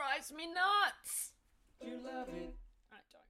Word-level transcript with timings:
drives 0.00 0.32
me 0.32 0.46
nuts. 0.46 1.32
You 1.82 1.98
love 2.02 2.28
it. 2.28 2.54
I 2.90 2.96
don't. 3.12 3.26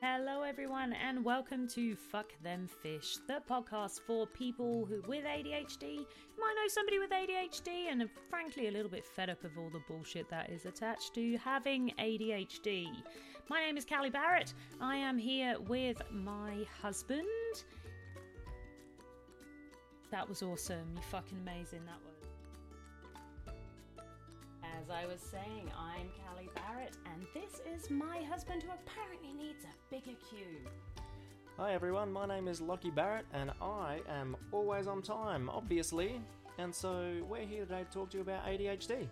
Hello, 0.00 0.42
everyone, 0.42 0.92
and 0.92 1.24
welcome 1.24 1.66
to 1.70 1.96
Fuck 1.96 2.26
Them 2.44 2.68
Fish, 2.68 3.16
the 3.26 3.42
podcast 3.50 4.02
for 4.06 4.24
people 4.28 4.86
who 4.86 5.02
with 5.08 5.24
ADHD 5.24 6.06
you 6.38 6.44
might 6.44 6.54
know 6.54 6.68
somebody 6.68 7.00
with 7.00 7.10
ADHD 7.10 7.90
and 7.90 8.02
are 8.02 8.10
frankly 8.30 8.68
a 8.68 8.70
little 8.70 8.90
bit 8.90 9.04
fed 9.04 9.28
up 9.28 9.42
of 9.42 9.58
all 9.58 9.70
the 9.70 9.82
bullshit 9.88 10.30
that 10.30 10.50
is 10.50 10.64
attached 10.64 11.12
to 11.14 11.36
having 11.38 11.92
ADHD. 11.98 12.86
My 13.48 13.58
name 13.58 13.76
is 13.76 13.84
Callie 13.84 14.10
Barrett. 14.10 14.54
I 14.80 14.94
am 14.94 15.18
here 15.18 15.56
with 15.66 16.00
my 16.12 16.64
husband. 16.80 17.26
That 20.10 20.26
was 20.26 20.42
awesome. 20.42 20.88
You're 20.94 21.02
fucking 21.02 21.38
amazing. 21.42 21.80
That 21.84 21.98
was. 22.04 23.54
As 24.64 24.90
I 24.90 25.04
was 25.06 25.20
saying, 25.20 25.70
I'm 25.76 26.08
Callie 26.24 26.48
Barrett, 26.54 26.96
and 27.04 27.26
this 27.34 27.60
is 27.74 27.90
my 27.90 28.22
husband 28.22 28.62
who 28.62 28.70
apparently 28.70 29.32
needs 29.34 29.64
a 29.64 29.94
bigger 29.94 30.16
cube. 30.30 30.70
Hi 31.58 31.74
everyone, 31.74 32.12
my 32.12 32.24
name 32.24 32.46
is 32.46 32.60
Lauchy 32.60 32.94
Barrett 32.94 33.26
and 33.32 33.50
I 33.60 33.98
am 34.08 34.36
always 34.52 34.86
on 34.86 35.02
time, 35.02 35.50
obviously. 35.50 36.20
And 36.56 36.72
so 36.72 37.14
we're 37.28 37.46
here 37.46 37.64
today 37.64 37.82
to 37.82 37.90
talk 37.90 38.10
to 38.10 38.18
you 38.18 38.22
about 38.22 38.46
ADHD. 38.46 39.08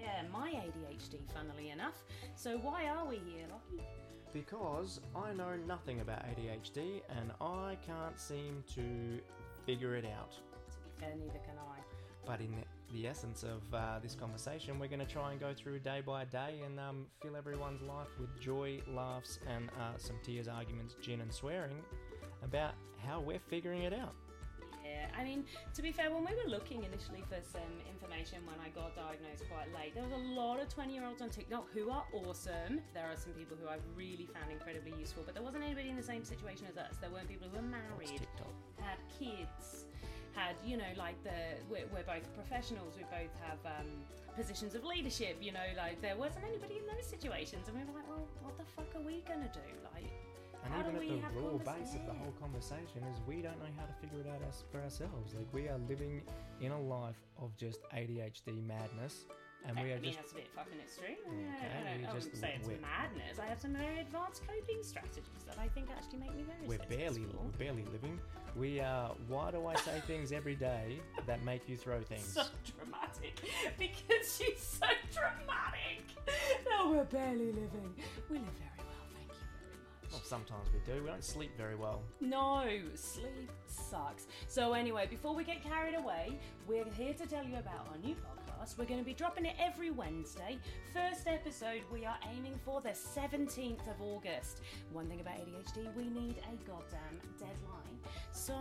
Yeah, 0.00 0.22
my 0.32 0.52
ADHD, 0.52 1.18
funnily 1.34 1.70
enough. 1.70 2.04
So 2.36 2.58
why 2.58 2.86
are 2.86 3.04
we 3.04 3.16
here, 3.16 3.44
Lauchy? 3.50 3.82
Because 4.32 5.00
I 5.16 5.32
know 5.32 5.56
nothing 5.66 6.00
about 6.00 6.24
ADHD 6.26 7.02
and 7.18 7.32
I 7.40 7.76
can't 7.84 8.18
seem 8.20 8.62
to 8.76 9.20
figure 9.66 9.96
it 9.96 10.04
out. 10.04 10.34
Fair, 10.98 11.14
neither 11.18 11.38
can 11.38 11.56
I. 11.58 11.78
But 12.26 12.40
in 12.40 12.54
the 12.92 13.06
essence 13.06 13.42
of 13.42 13.62
uh, 13.74 13.98
this 14.02 14.14
conversation, 14.14 14.78
we're 14.78 14.88
going 14.88 15.00
to 15.00 15.06
try 15.06 15.32
and 15.32 15.40
go 15.40 15.54
through 15.54 15.80
day 15.80 16.02
by 16.04 16.24
day 16.24 16.60
and 16.64 16.78
um, 16.78 17.06
fill 17.22 17.36
everyone's 17.36 17.82
life 17.82 18.08
with 18.18 18.38
joy, 18.40 18.80
laughs, 18.88 19.38
and 19.48 19.68
uh, 19.80 19.96
some 19.96 20.16
tears, 20.22 20.48
arguments, 20.48 20.96
gin, 21.00 21.20
and 21.20 21.32
swearing 21.32 21.76
about 22.44 22.74
how 23.04 23.20
we're 23.20 23.40
figuring 23.48 23.82
it 23.82 23.92
out. 23.92 24.14
I 25.18 25.24
mean, 25.24 25.44
to 25.74 25.82
be 25.82 25.92
fair, 25.92 26.10
when 26.10 26.24
we 26.24 26.32
were 26.34 26.50
looking 26.50 26.84
initially 26.84 27.22
for 27.28 27.38
some 27.42 27.72
information 27.88 28.38
when 28.46 28.56
I 28.64 28.68
got 28.70 28.94
diagnosed 28.96 29.44
quite 29.50 29.68
late, 29.74 29.94
there 29.94 30.02
was 30.02 30.12
a 30.12 30.24
lot 30.34 30.60
of 30.60 30.68
20 30.68 30.92
year 30.92 31.04
olds 31.04 31.22
on 31.22 31.30
TikTok 31.30 31.70
who 31.72 31.90
are 31.90 32.04
awesome. 32.12 32.80
There 32.94 33.06
are 33.06 33.16
some 33.16 33.32
people 33.32 33.56
who 33.60 33.68
I've 33.68 33.84
really 33.96 34.28
found 34.32 34.50
incredibly 34.50 34.92
useful, 34.98 35.22
but 35.24 35.34
there 35.34 35.42
wasn't 35.42 35.64
anybody 35.64 35.88
in 35.88 35.96
the 35.96 36.02
same 36.02 36.24
situation 36.24 36.66
as 36.70 36.76
us. 36.76 36.96
There 37.00 37.10
weren't 37.10 37.28
people 37.28 37.48
who 37.48 37.56
were 37.56 37.70
married, 37.70 38.26
had 38.78 38.98
kids, 39.18 39.86
had, 40.34 40.56
you 40.64 40.76
know, 40.76 40.92
like 40.96 41.22
the, 41.24 41.58
we're, 41.68 41.86
we're 41.92 42.06
both 42.06 42.26
professionals, 42.34 42.94
we 42.96 43.04
both 43.10 43.32
have 43.42 43.58
um, 43.66 43.88
positions 44.36 44.74
of 44.74 44.84
leadership, 44.84 45.36
you 45.40 45.52
know, 45.52 45.68
like 45.76 46.00
there 46.00 46.16
wasn't 46.16 46.44
anybody 46.44 46.78
in 46.78 46.86
those 46.86 47.06
situations. 47.06 47.68
And 47.68 47.76
we 47.76 47.84
were 47.84 47.98
like, 47.98 48.08
well, 48.08 48.26
what 48.42 48.56
the 48.56 48.64
fuck 48.76 48.88
are 48.94 49.04
we 49.04 49.22
gonna 49.26 49.50
do? 49.52 49.68
Like, 49.94 50.10
And 50.64 50.74
how 50.74 50.82
do 50.82 50.90
even 50.90 51.00
we 51.00 51.22
at 51.22 51.34
the 51.34 51.40
raw 51.40 51.56
base 51.58 51.94
of 51.94 52.06
the 52.06 52.12
whole 52.12 52.32
conversation 52.40 53.02
is 53.12 53.18
we 53.26 53.42
don't 53.42 53.58
know 53.58 53.70
how 53.78 53.86
to 53.86 53.92
figure 54.00 54.20
it 54.20 54.26
out 54.28 54.42
for 54.70 54.80
ourselves. 54.80 55.34
Like 55.34 55.46
we 55.52 55.68
are 55.68 55.78
living 55.88 56.22
in 56.60 56.72
a 56.72 56.80
life 56.80 57.16
of 57.40 57.56
just 57.56 57.80
ADHD 57.94 58.64
madness, 58.66 59.24
and 59.66 59.76
we 59.80 59.92
I 59.92 59.96
are 59.96 60.00
mean, 60.00 60.12
just 60.12 60.18
that's 60.18 60.32
a 60.32 60.34
bit 60.36 60.48
fucking 60.54 60.80
extreme. 60.80 61.16
I, 61.26 61.30
Okay, 61.30 61.66
I, 61.66 61.90
don't, 61.92 62.00
we 62.02 62.06
I 62.06 62.12
just- 62.12 62.26
wouldn't 62.26 62.36
say 62.42 62.54
it's 62.58 62.68
we're- 62.68 62.80
madness. 62.80 63.38
I 63.38 63.46
have 63.46 63.60
some 63.60 63.72
very 63.72 64.00
advanced 64.00 64.42
coping 64.46 64.82
strategies 64.82 65.24
that 65.46 65.58
I 65.58 65.68
think 65.68 65.88
actually 65.96 66.18
make 66.20 66.34
me 66.36 66.42
very 66.44 66.66
we're 66.66 66.86
barely 66.88 67.22
we're 67.26 67.58
barely 67.58 67.84
living. 67.92 68.20
We 68.56 68.80
are. 68.80 69.12
Why 69.28 69.50
do 69.52 69.66
I 69.66 69.76
say 69.76 70.00
things 70.06 70.32
every 70.32 70.56
day 70.56 70.98
that 71.26 71.42
make 71.44 71.68
you 71.68 71.76
throw 71.76 72.00
things? 72.02 72.24
So 72.24 72.42
dramatic 72.76 73.40
because 73.78 74.36
she's 74.36 74.60
so 74.60 74.86
dramatic. 75.12 76.02
No, 76.68 76.90
we're 76.90 77.04
barely 77.04 77.46
living. 77.52 77.94
We 78.28 78.38
live 78.38 78.46
very 78.58 78.69
sometimes 80.30 80.68
we 80.72 80.78
do. 80.86 81.02
We 81.02 81.08
don't 81.08 81.24
sleep 81.24 81.50
very 81.58 81.74
well. 81.74 82.02
No, 82.20 82.64
sleep 82.94 83.50
sucks. 83.66 84.28
So, 84.46 84.74
anyway, 84.74 85.08
before 85.10 85.34
we 85.34 85.42
get 85.42 85.60
carried 85.60 85.96
away, 85.96 86.38
we're 86.68 86.88
here 86.96 87.12
to 87.14 87.26
tell 87.26 87.44
you 87.44 87.56
about 87.56 87.88
our 87.90 87.98
new 87.98 88.14
podcast. 88.14 88.78
We're 88.78 88.84
going 88.84 89.00
to 89.00 89.04
be 89.04 89.12
dropping 89.12 89.44
it 89.44 89.56
every 89.58 89.90
Wednesday. 89.90 90.58
First 90.94 91.26
episode, 91.26 91.82
we 91.92 92.06
are 92.06 92.16
aiming 92.32 92.60
for 92.64 92.80
the 92.80 92.90
17th 92.90 93.88
of 93.90 94.00
August. 94.00 94.60
One 94.92 95.08
thing 95.08 95.20
about 95.20 95.34
ADHD, 95.34 95.92
we 95.96 96.04
need 96.04 96.36
a 96.38 96.64
goddamn 96.64 97.18
deadline. 97.36 97.98
So, 98.30 98.54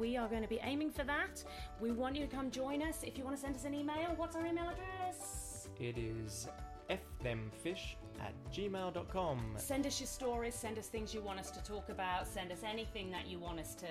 we 0.00 0.16
are 0.16 0.26
going 0.26 0.42
to 0.42 0.48
be 0.48 0.58
aiming 0.64 0.90
for 0.90 1.04
that. 1.04 1.44
We 1.80 1.92
want 1.92 2.16
you 2.16 2.26
to 2.26 2.34
come 2.34 2.50
join 2.50 2.82
us. 2.82 3.04
If 3.04 3.16
you 3.16 3.22
want 3.22 3.36
to 3.36 3.42
send 3.42 3.54
us 3.54 3.64
an 3.64 3.74
email, 3.74 4.12
what's 4.16 4.34
our 4.34 4.44
email 4.44 4.68
address? 4.68 5.68
It 5.78 5.96
is 5.96 6.48
fthemfish 6.90 7.96
at 8.20 8.34
gmail.com. 8.52 9.54
Send 9.56 9.86
us 9.86 10.00
your 10.00 10.06
stories, 10.06 10.54
send 10.54 10.78
us 10.78 10.86
things 10.86 11.12
you 11.14 11.20
want 11.20 11.38
us 11.38 11.50
to 11.50 11.62
talk 11.64 11.88
about, 11.88 12.28
send 12.28 12.52
us 12.52 12.60
anything 12.64 13.10
that 13.10 13.26
you 13.26 13.38
want 13.38 13.58
us 13.58 13.74
to 13.74 13.86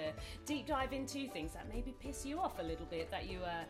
deep 0.46 0.68
dive 0.68 0.94
into, 0.94 1.28
things 1.30 1.54
that 1.54 1.68
maybe 1.74 1.94
piss 2.00 2.26
you 2.26 2.40
off 2.40 2.60
a 2.60 2.64
little 2.64 2.86
bit, 2.86 3.12
that 3.12 3.30
you, 3.30 3.40
uh, 3.40 3.64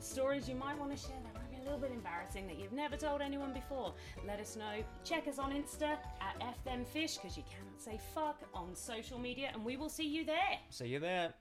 stories 0.00 0.48
you 0.48 0.54
might 0.54 0.78
want 0.78 0.90
to 0.90 0.96
share 0.96 1.16
that 1.24 1.34
might 1.34 1.50
be 1.50 1.56
a 1.56 1.64
little 1.64 1.78
bit 1.78 1.90
embarrassing 1.90 2.46
that 2.46 2.58
you've 2.58 2.72
never 2.72 2.96
told 2.96 3.20
anyone 3.20 3.52
before. 3.52 3.94
Let 4.26 4.40
us 4.40 4.56
know. 4.56 4.82
Check 5.04 5.28
us 5.28 5.38
on 5.38 5.52
Insta 5.52 5.98
at 6.20 6.56
fthemfish 6.64 7.20
because 7.20 7.36
you 7.36 7.44
cannot 7.50 7.80
say 7.80 8.00
fuck 8.14 8.40
on 8.54 8.74
social 8.74 9.18
media, 9.18 9.50
and 9.52 9.64
we 9.64 9.76
will 9.76 9.88
see 9.88 10.06
you 10.06 10.24
there. 10.24 10.58
See 10.70 10.86
you 10.86 11.00
there. 11.00 11.34